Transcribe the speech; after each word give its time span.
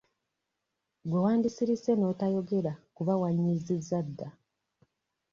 Gwe 1.09 1.19
wandisirise 1.25 1.91
n'otayogera 1.95 2.73
kuba 2.95 3.13
wanyiizizza 3.21 3.99
dda. 4.07 4.29